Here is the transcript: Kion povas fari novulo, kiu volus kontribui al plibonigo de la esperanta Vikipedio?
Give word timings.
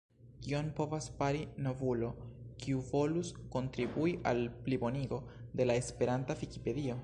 Kion 0.43 0.69
povas 0.77 1.09
fari 1.19 1.41
novulo, 1.67 2.09
kiu 2.63 2.81
volus 2.89 3.31
kontribui 3.59 4.17
al 4.33 4.43
plibonigo 4.65 5.23
de 5.61 5.71
la 5.73 5.81
esperanta 5.87 6.43
Vikipedio? 6.45 6.99